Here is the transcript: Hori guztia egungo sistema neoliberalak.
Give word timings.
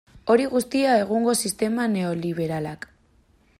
Hori 0.35 0.45
guztia 0.53 0.95
egungo 1.01 1.35
sistema 1.43 1.87
neoliberalak. 1.99 2.89